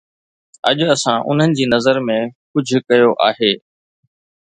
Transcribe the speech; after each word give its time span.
اڄ 0.69 0.77
اسان 0.93 1.17
انهن 1.33 1.55
جي 1.59 1.65
نظر 1.75 2.01
۾ 2.09 2.17
ڪجهه 2.55 2.85
ڪيو 2.89 3.11
آهي 3.31 3.53